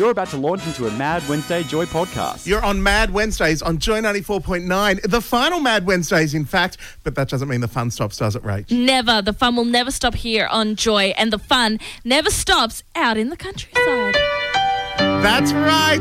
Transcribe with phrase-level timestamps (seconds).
[0.00, 2.46] You're about to launch into a Mad Wednesday Joy podcast.
[2.46, 5.02] You're on Mad Wednesdays on Joy 94.9.
[5.02, 8.42] The final Mad Wednesdays, in fact, but that doesn't mean the fun stops, does it,
[8.42, 8.70] Rach?
[8.70, 9.20] Never.
[9.20, 13.28] The fun will never stop here on Joy, and the fun never stops out in
[13.28, 14.14] the countryside.
[14.96, 16.00] That's right.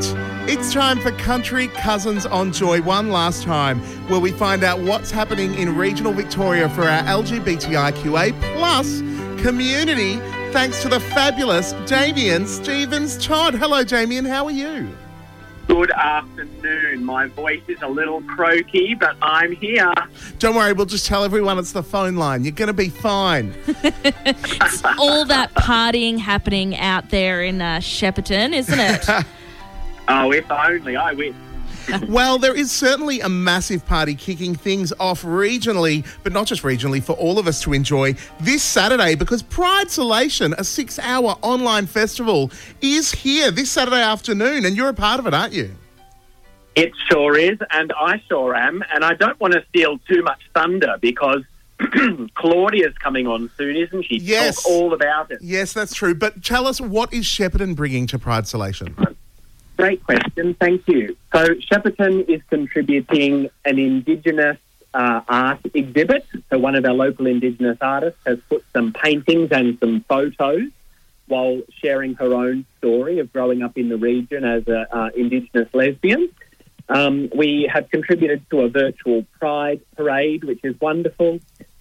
[0.49, 5.12] It's time for Country Cousins on Joy one last time, where we find out what's
[5.12, 9.02] happening in regional Victoria for our LGBTIQA plus
[9.41, 10.21] community,
[10.52, 13.53] thanks to the fabulous Damien Stevens Todd.
[13.53, 14.26] Hello, Damien.
[14.26, 14.90] How are you?
[15.67, 17.05] Good afternoon.
[17.05, 19.93] My voice is a little croaky, but I'm here.
[20.40, 22.43] Don't worry, we'll just tell everyone it's the phone line.
[22.43, 23.54] You're going to be fine.
[24.62, 29.26] It's all that partying happening out there in uh, Shepparton, isn't it?
[30.12, 31.35] Oh, if only I wish.
[32.08, 37.04] well, there is certainly a massive party kicking things off regionally, but not just regionally,
[37.04, 41.86] for all of us to enjoy this Saturday because Pride Solation, a six hour online
[41.86, 45.76] festival, is here this Saturday afternoon, and you're a part of it, aren't you?
[46.76, 48.84] It sure is, and I sure am.
[48.93, 51.43] And I don't want to steal too much thunder because
[52.36, 54.18] Claudia's coming on soon, isn't she?
[54.18, 54.64] Yes.
[54.64, 55.40] Talk all about it.
[55.41, 56.14] Yes, that's true.
[56.14, 59.16] But tell us, what is Shepparton bringing to Pride Solation?
[59.80, 60.55] Great question.
[60.55, 61.16] Thank you.
[61.34, 64.58] So, Shepparton is contributing an Indigenous
[64.94, 66.25] uh, art exhibit.
[66.50, 70.63] So, one of our local Indigenous artists has put some paintings and some photos
[71.28, 75.74] while sharing her own story of growing up in the region as an uh, Indigenous
[75.74, 76.28] lesbian.
[76.90, 81.40] Um, we have contributed to a virtual Pride parade, which is wonderful.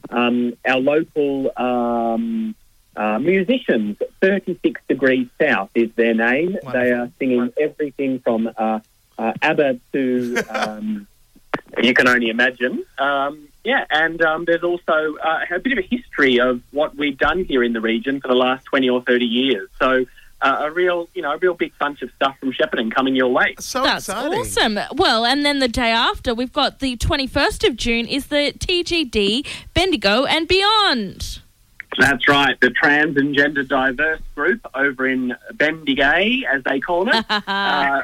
[0.09, 2.55] Um, our local um,
[2.99, 6.59] uh, musicians, 36 Degrees South is their name.
[6.73, 8.81] They are singing everything from uh,
[9.17, 11.07] uh, ABBA to, um,
[11.83, 12.85] you can only imagine.
[12.99, 17.17] Um, yeah, and um, there's also uh, a bit of a history of what we've
[17.17, 19.69] done here in the region for the last 20 or 30 years.
[19.79, 20.05] So
[20.41, 23.29] uh, a real, you know, a real big bunch of stuff from Shepparton coming your
[23.29, 23.55] way.
[23.61, 24.41] So That's exciting.
[24.41, 24.79] awesome.
[24.97, 29.47] Well, and then the day after, we've got the 21st of June is the TGD
[29.73, 31.41] Bendigo and Beyond.
[31.99, 37.25] That's right, the trans and gender diverse group over in Bendigay, as they call it.
[37.29, 38.03] uh,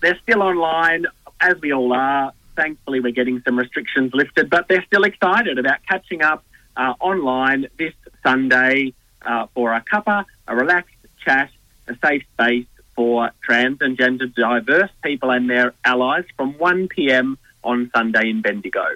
[0.00, 1.06] they're still online,
[1.40, 2.32] as we all are.
[2.56, 6.42] Thankfully, we're getting some restrictions lifted, but they're still excited about catching up
[6.76, 11.50] uh, online this Sunday uh, for a cuppa, a relaxed chat,
[11.86, 12.66] a safe space
[12.96, 17.38] for trans and gender diverse people and their allies from 1 p.m.
[17.62, 18.86] on Sunday in Bendigo.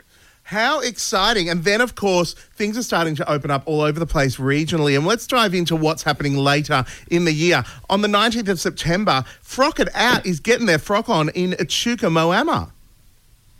[0.53, 1.49] How exciting.
[1.49, 4.95] And then, of course, things are starting to open up all over the place regionally.
[4.95, 7.65] And let's dive into what's happening later in the year.
[7.89, 12.07] On the 19th of September, Frock It Out is getting their frock on in Echuca,
[12.07, 12.71] Moama.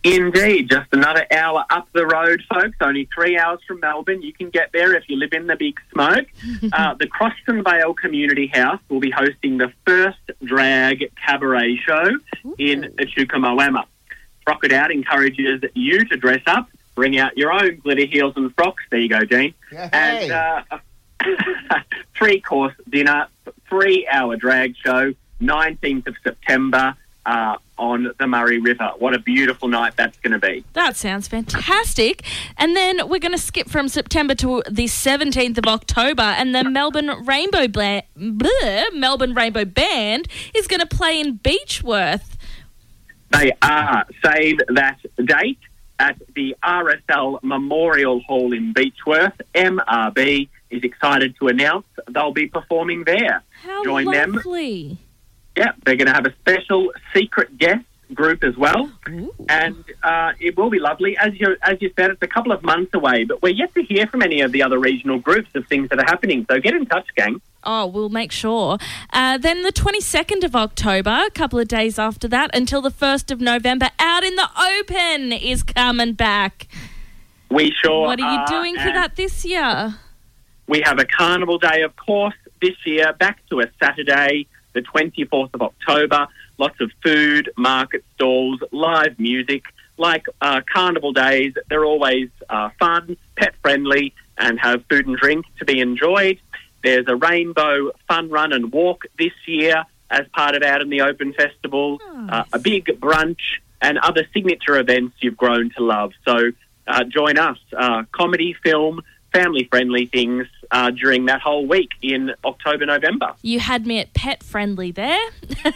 [0.05, 2.77] Indeed, just another hour up the road, folks.
[2.83, 4.21] Only three hours from Melbourne.
[4.21, 6.27] You can get there if you live in the Big Smoke.
[6.75, 12.11] uh, the Croston Vale Community House will be hosting the first drag cabaret show
[12.59, 13.85] in Echuca Moama.
[14.45, 18.55] Frock It Out encourages you to dress up, bring out your own glitter heels and
[18.55, 18.83] frocks.
[18.91, 19.55] There you go, Dean.
[19.71, 20.79] Yeah, And uh,
[22.17, 23.29] three course dinner,
[23.69, 28.91] three hour drag show, 19th of September uh, on the Murray River.
[28.99, 30.65] What a beautiful night that's going to be.
[30.73, 32.23] That sounds fantastic.
[32.57, 36.65] And then we're going to skip from September to the 17th of October, and the
[36.65, 42.37] Melbourne Rainbow Bla- bleh, Melbourne Rainbow Band is going to play in Beechworth.
[43.31, 44.05] They are.
[44.23, 45.59] Save that date
[46.03, 49.41] at the RSL Memorial Hall in Beechworth.
[49.55, 53.43] MRB is excited to announce they'll be performing there.
[53.63, 54.33] How Join them.
[54.33, 54.99] lovely.
[55.57, 57.85] Yeah, they're going to have a special secret guest
[58.15, 58.91] group as well,
[59.49, 61.17] and uh, it will be lovely.
[61.17, 63.83] As you as you said, it's a couple of months away, but we're yet to
[63.83, 66.47] hear from any of the other regional groups of things that are happening.
[66.51, 67.41] So get in touch, gang.
[67.65, 68.79] Oh, we'll make sure.
[69.13, 73.31] Uh, then the 22nd of October, a couple of days after that, until the 1st
[73.31, 74.49] of November, Out in the
[74.81, 76.67] Open is coming back.
[77.51, 78.07] We sure.
[78.07, 79.95] What are you doing for that this year?
[80.67, 85.51] We have a carnival day, of course, this year, back to a Saturday, the 24th
[85.55, 86.29] of October.
[86.59, 89.65] Lots of food, market stalls, live music.
[89.99, 95.45] Like uh, carnival days, they're always uh, fun, pet friendly, and have food and drink
[95.59, 96.39] to be enjoyed.
[96.83, 101.03] There's a rainbow fun run and walk this year as part of Out in the
[101.03, 103.41] Open Festival, uh, a big brunch,
[103.81, 106.13] and other signature events you've grown to love.
[106.25, 106.53] So
[106.87, 109.03] uh, join us, uh, comedy, film,
[109.33, 113.35] family friendly things uh, during that whole week in October, November.
[113.43, 115.19] You had me at pet friendly there.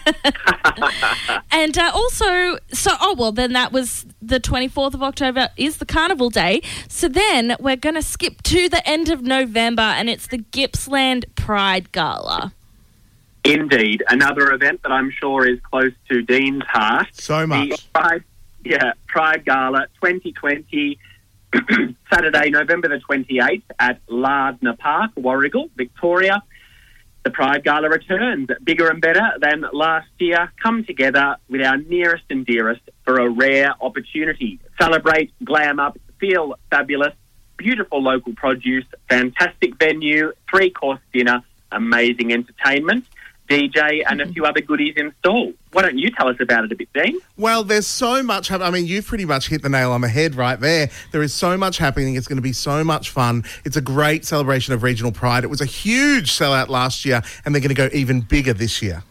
[1.50, 5.86] and uh, also, so, oh, well, then that was the 24th of October is the
[5.86, 6.60] carnival day.
[6.88, 11.26] So then we're going to skip to the end of November and it's the Gippsland
[11.34, 12.52] Pride Gala.
[13.44, 17.08] Indeed, another event that I'm sure is close to Dean's heart.
[17.12, 17.92] So The much.
[17.92, 18.24] Pride,
[18.64, 20.98] yeah, Pride Gala 2020,
[22.12, 26.42] Saturday, November the 28th at Lardner Park, Warragul, Victoria.
[27.24, 30.52] The Pride Gala returns, bigger and better than last year.
[30.62, 34.60] Come together with our nearest and dearest for a rare opportunity.
[34.80, 37.14] Celebrate, glam up, feel fabulous,
[37.56, 41.42] beautiful local produce, fantastic venue, three course dinner,
[41.72, 43.04] amazing entertainment,
[43.46, 44.32] DJ, and a mm-hmm.
[44.32, 45.52] few other goodies in store.
[45.72, 47.18] Why don't you tell us about it a bit, Dean?
[47.36, 48.68] Well, there's so much happening.
[48.68, 50.90] I mean, you've pretty much hit the nail on the head right there.
[51.12, 52.14] There is so much happening.
[52.14, 53.44] It's going to be so much fun.
[53.64, 55.44] It's a great celebration of regional pride.
[55.44, 58.82] It was a huge sellout last year, and they're going to go even bigger this
[58.82, 59.02] year.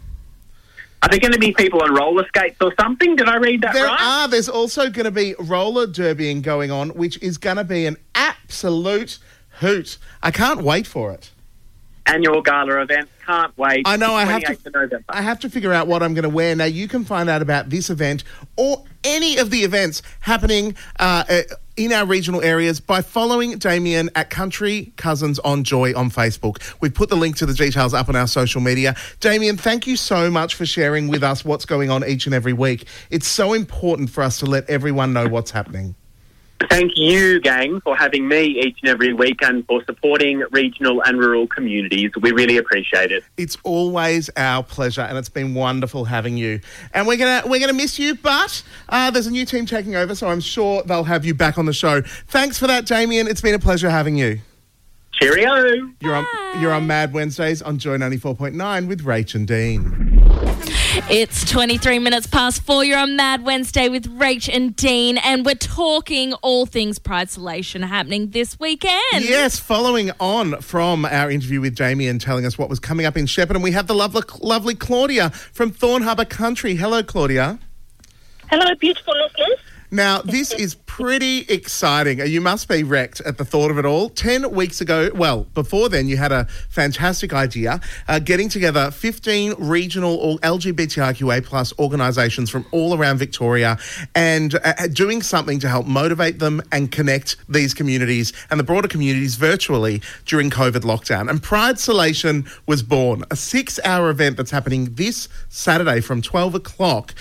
[1.05, 3.15] Are there going to be people on roller skates or something?
[3.15, 4.01] Did I read that There right?
[4.01, 4.27] are.
[4.27, 7.97] There's also going to be roller derbying going on, which is going to be an
[8.15, 9.19] absolute
[9.59, 9.99] hoot.
[10.23, 11.29] I can't wait for it.
[12.07, 13.09] Annual gala event.
[13.25, 13.83] Can't wait.
[13.87, 15.03] I know, I have to- November.
[15.09, 16.55] I have to figure out what I'm going to wear.
[16.55, 18.23] Now, you can find out about this event
[18.55, 21.41] or any of the events happening uh, uh,
[21.77, 26.75] in our regional areas by following Damien at Country Cousins on Joy on Facebook.
[26.79, 28.95] We've put the link to the details up on our social media.
[29.19, 32.53] Damien, thank you so much for sharing with us what's going on each and every
[32.53, 32.85] week.
[33.09, 35.95] It's so important for us to let everyone know what's happening.
[36.69, 41.19] Thank you, gang, for having me each and every week and for supporting regional and
[41.19, 42.11] rural communities.
[42.21, 43.25] We really appreciate it.
[43.35, 46.61] It's always our pleasure, and it's been wonderful having you.
[46.93, 50.15] And we're gonna we're gonna miss you, but uh, there's a new team taking over,
[50.15, 52.01] so I'm sure they'll have you back on the show.
[52.01, 53.27] Thanks for that, Damien.
[53.27, 54.39] It's been a pleasure having you.
[55.11, 55.91] Cheerio.
[55.99, 56.25] You're on
[56.61, 60.71] you're on Mad Wednesdays on Joy 94.9 with Rach and Dean.
[60.97, 62.85] It's 23 minutes past four.
[62.85, 67.85] You're on Mad Wednesday with Rach and Dean, and we're talking all things Pride Solation
[67.85, 68.95] happening this weekend.
[69.11, 73.17] Yes, following on from our interview with Jamie and telling us what was coming up
[73.17, 76.75] in Shepparton, we have the lovely, lovely Claudia from Thorne Harbour Country.
[76.75, 77.59] Hello, Claudia.
[78.49, 79.59] Hello, beautiful listeners.
[79.91, 82.25] Now, this is pretty exciting.
[82.25, 84.07] You must be wrecked at the thought of it all.
[84.07, 89.55] 10 weeks ago, well, before then, you had a fantastic idea uh, getting together 15
[89.57, 93.77] regional or LGBTIQA plus organisations from all around Victoria
[94.15, 98.87] and uh, doing something to help motivate them and connect these communities and the broader
[98.87, 101.29] communities virtually during COVID lockdown.
[101.29, 106.55] And Pride Solation was born, a six hour event that's happening this Saturday from 12
[106.55, 107.13] o'clock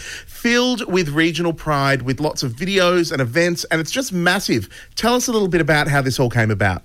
[0.45, 4.69] filled with regional pride, with lots of videos and events, and it's just massive.
[4.95, 6.83] Tell us a little bit about how this all came about.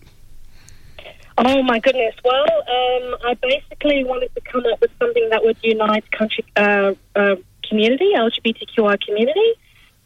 [1.37, 2.15] Oh my goodness.
[2.23, 6.93] Well, um, I basically wanted to come up with something that would unite country uh,
[7.15, 9.53] uh, community, LGBTQI community.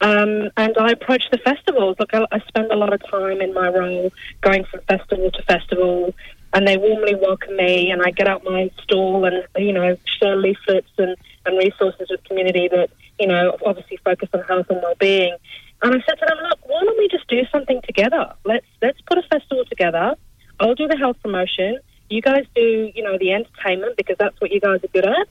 [0.02, 1.96] Um, and I approached the festivals.
[1.98, 4.12] Look, I, I spend a lot of time in my role
[4.42, 6.14] going from festival to festival,
[6.54, 7.90] and they warmly welcome me.
[7.90, 11.16] And I get out my stall and you know share leaflets and,
[11.46, 15.36] and resources with community that you know obviously focus on health and well-being.
[15.84, 18.34] And I said to them, look, why don't we just do something together?
[18.46, 20.16] Let's let's put a festival together.
[20.60, 21.80] I'll do the health promotion.
[22.10, 25.28] You guys do, you know, the entertainment because that's what you guys are good at.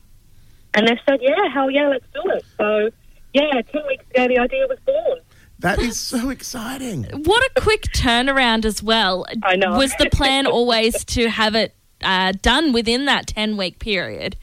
[0.75, 2.45] And they said, yeah, hell yeah, let's do it.
[2.59, 2.91] So,
[3.35, 5.21] yeah, 10 weeks ago, the idea was born.
[5.59, 7.05] That is so exciting.
[7.25, 9.27] What a quick turnaround as well.
[9.43, 9.77] I know.
[9.77, 14.37] Was the plan always to have it uh, done within that 10 week period?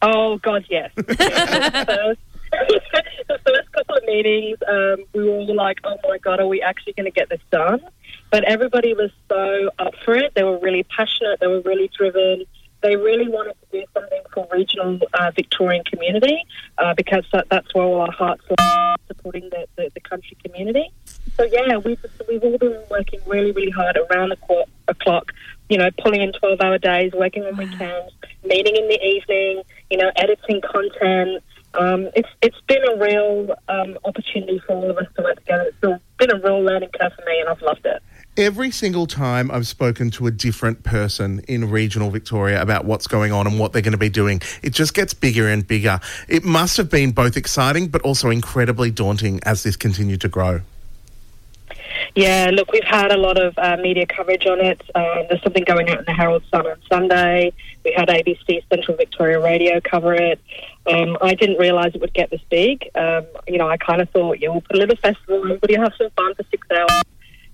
[0.00, 0.92] Oh, God, yes.
[0.96, 2.20] the, first,
[3.28, 6.62] the first couple of meetings, um, we were all like, oh my God, are we
[6.62, 7.80] actually going to get this done?
[8.30, 10.32] But everybody was so up for it.
[10.34, 11.40] They were really passionate.
[11.40, 12.44] They were really driven.
[12.82, 16.44] They really wanted to do something for regional uh, Victorian community
[16.76, 20.92] uh, because that, that's where all our hearts are supporting the, the, the country community.
[21.36, 25.32] So yeah, we've just, we've all been working really really hard around the clock.
[25.70, 28.12] You know, pulling in twelve hour days, working on weekends,
[28.44, 29.62] meeting in the evening.
[29.90, 31.42] You know, editing content.
[31.78, 35.72] Um, it's it's been a real um, opportunity for all of us to work together.
[35.82, 38.02] It's been a real learning curve for me, and I've loved it.
[38.36, 43.30] Every single time I've spoken to a different person in regional Victoria about what's going
[43.30, 46.00] on and what they're going to be doing, it just gets bigger and bigger.
[46.28, 50.62] It must have been both exciting but also incredibly daunting as this continued to grow.
[52.14, 54.80] Yeah, look, we've had a lot of uh, media coverage on it.
[54.94, 57.52] Um, there's something going out in the Herald Sun on Sunday.
[57.84, 60.40] We had ABC Central Victoria Radio cover it.
[60.86, 62.88] Um, I didn't realise it would get this big.
[62.94, 65.92] Um, you know, I kind of thought, yeah, we'll put a little festival, everybody have
[65.98, 67.02] some fun for six hours.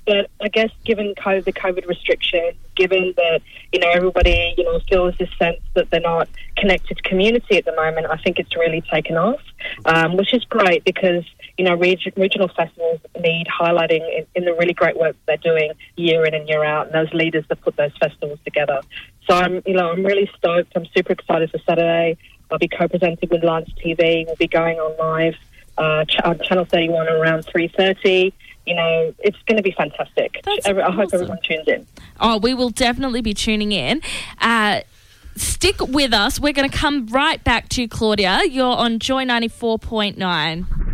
[0.07, 3.43] But I guess given COVID, the COVID restrictions, given that
[3.73, 7.65] you know everybody you know feels this sense that they're not connected to community at
[7.65, 9.41] the moment, I think it's really taken off,
[9.85, 11.25] um, which is great because
[11.61, 15.73] you know reg- regional festivals need highlighting in, in, the really great work they're doing
[15.97, 18.81] year in and year out, and those leaders that put those festivals together.
[19.29, 20.73] So I'm you know I'm really stoked.
[20.75, 22.17] I'm super excited for Saturday.
[22.51, 24.25] I'll be co-presenting with Lance TV.
[24.25, 25.35] We'll be going on live
[25.77, 28.33] uh, ch- on Channel 31 around 3:30
[28.67, 30.39] you know, it's going to be fantastic.
[30.45, 30.95] That's I, awesome.
[30.95, 31.87] hope everyone tunes in.
[32.21, 34.01] Oh, we will definitely be tuning in.
[34.41, 34.83] Uh,
[35.35, 36.39] stick with us.
[36.39, 38.43] We're going to come right back to Claudia.
[38.49, 40.90] You're on Joy 94.9.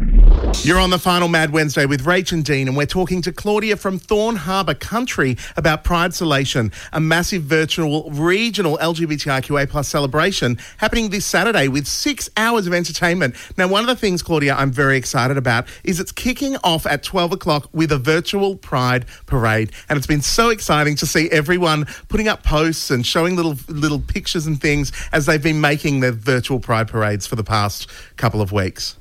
[0.66, 3.76] You're on the final Mad Wednesday with Rach and Dean, and we're talking to Claudia
[3.76, 11.10] from Thorne Harbour Country about Pride Solation, a massive virtual regional LGBTIQA plus celebration happening
[11.10, 13.36] this Saturday with six hours of entertainment.
[13.56, 17.04] Now, one of the things, Claudia, I'm very excited about is it's kicking off at
[17.04, 21.84] 12 o'clock with a virtual Pride parade, and it's been so exciting to see everyone
[22.08, 26.12] putting up posts and showing little little pictures and things as they've been making their
[26.12, 28.96] virtual Pride parades for the past couple of weeks.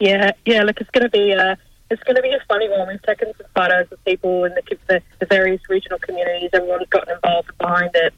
[0.00, 0.62] Yeah, yeah.
[0.62, 1.56] Look, it's going to be a
[1.90, 2.88] it's going to be a funny one.
[2.88, 6.50] We've taken some photos of people in the, the, the various regional communities.
[6.52, 8.14] Everyone's gotten involved behind it,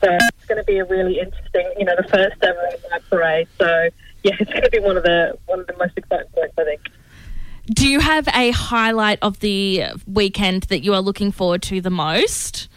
[0.00, 1.72] so it's going to be a really interesting.
[1.78, 3.48] You know, the first ever parade.
[3.58, 3.88] So
[4.22, 6.64] yeah, it's going to be one of the one of the most exciting points, I
[6.64, 6.80] think.
[7.66, 11.90] Do you have a highlight of the weekend that you are looking forward to the
[11.90, 12.68] most?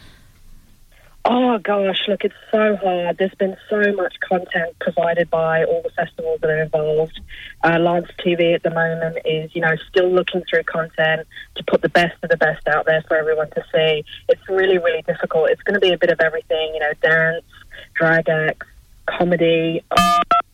[1.32, 3.18] Oh gosh, look, it's so hard.
[3.18, 7.20] There's been so much content provided by all the festivals that are involved.
[7.62, 11.82] Uh, Lance TV at the moment is, you know, still looking through content to put
[11.82, 14.04] the best of the best out there for everyone to see.
[14.28, 15.50] It's really, really difficult.
[15.50, 17.44] It's going to be a bit of everything, you know, dance,
[17.94, 18.66] drag acts,
[19.06, 19.84] comedy,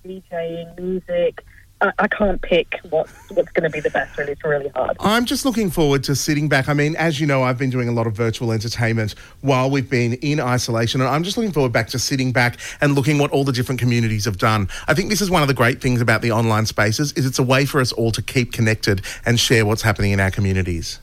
[0.04, 1.42] DJing, music
[1.80, 4.16] I, I can't pick what, what's going to be the best.
[4.16, 4.96] Really, it's really hard.
[5.00, 6.68] I'm just looking forward to sitting back.
[6.68, 9.88] I mean, as you know, I've been doing a lot of virtual entertainment while we've
[9.88, 13.30] been in isolation, and I'm just looking forward back to sitting back and looking what
[13.30, 14.68] all the different communities have done.
[14.88, 17.38] I think this is one of the great things about the online spaces is it's
[17.38, 20.98] a way for us all to keep connected and share what's happening in our communities.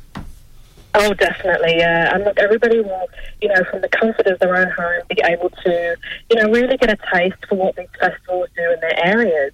[0.96, 2.14] Oh, definitely, yeah.
[2.14, 3.08] And look, everybody will,
[3.42, 5.96] you know, from the comfort of their own home, be able to,
[6.30, 9.54] you know, really get a taste for what these festivals do in their areas.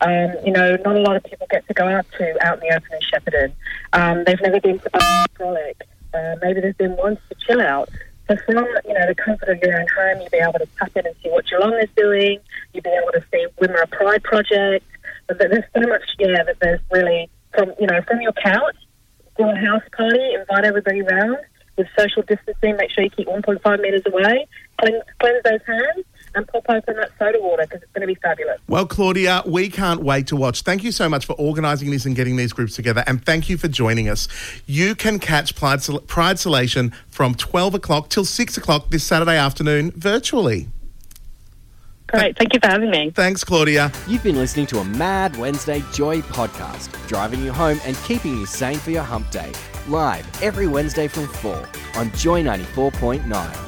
[0.00, 2.68] Um, you know, not a lot of people get to go out to out in
[2.68, 3.52] the open in Shepparton.
[3.92, 5.82] Um, they've never been to Frolic.
[6.14, 7.88] Uh, maybe there's been once to chill out.
[8.28, 10.92] So from you know the comfort of your own home, you'll be able to tap
[10.96, 12.38] in and see what Geelong is doing.
[12.72, 14.84] You'll be able to see Wimmera Pride Project.
[15.26, 18.76] But there's so much, yeah, that there's really from you know from your couch,
[19.36, 21.38] do a house party, invite everybody round
[21.76, 22.76] with social distancing.
[22.76, 24.46] Make sure you keep 1.5 metres away.
[24.80, 26.04] Cleanse, cleanse those hands
[26.38, 28.60] and pop open that soda water because it's going to be fabulous.
[28.68, 30.62] Well, Claudia, we can't wait to watch.
[30.62, 33.58] Thank you so much for organising this and getting these groups together, and thank you
[33.58, 34.28] for joining us.
[34.66, 39.90] You can catch Pride, Pride Solation from 12 o'clock till 6 o'clock this Saturday afternoon
[39.92, 40.68] virtually.
[42.06, 42.38] Great.
[42.38, 43.10] Thank you for having me.
[43.10, 43.92] Thanks, Claudia.
[44.06, 48.46] You've been listening to a Mad Wednesday Joy podcast, driving you home and keeping you
[48.46, 49.52] sane for your hump day.
[49.88, 53.67] Live every Wednesday from 4 on Joy 94.9.